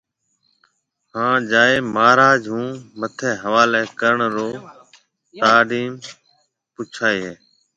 ھان 1.13 1.35
جائيَ 1.51 1.77
مھاراج 1.95 2.41
ھون 2.51 2.67
مٽِي 2.99 3.29
حواليَ 3.43 3.81
ڪرڻ 3.99 4.19
رو 4.35 4.47
ٽاڍيم 5.41 5.91
پوڇائيَ 6.73 7.17
ھيََََ 7.25 7.33